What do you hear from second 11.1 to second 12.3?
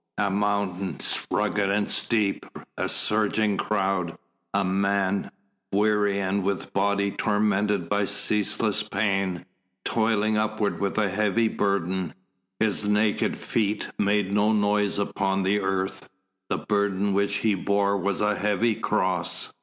heavy burden.